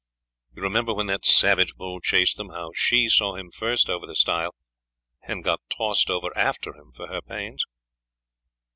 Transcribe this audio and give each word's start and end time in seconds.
You 0.55 0.63
remember 0.63 0.95
when 0.95 1.05
that 1.05 1.25
savage 1.25 1.75
bull 1.75 1.99
chased 1.99 2.35
them, 2.35 2.49
how 2.49 2.71
she 2.73 3.07
saw 3.07 3.35
him 3.35 3.51
first 3.51 3.87
over 3.87 4.07
the 4.07 4.15
stile 4.15 4.55
and 5.27 5.43
got 5.43 5.61
tossed 5.69 6.09
over 6.09 6.35
after 6.35 6.73
him 6.73 6.91
for 6.91 7.05
her 7.05 7.21
pains?" 7.21 7.63